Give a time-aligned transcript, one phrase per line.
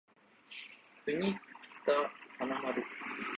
[1.05, 1.31] 国木
[1.85, 1.95] 田
[2.39, 2.83] 花丸